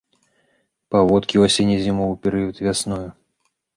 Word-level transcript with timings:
Паводкі 0.95 1.35
ў 1.39 1.43
асенне-зімовы 1.51 2.15
перыяд 2.25 2.55
і 2.63 2.69
вясною. 2.69 3.03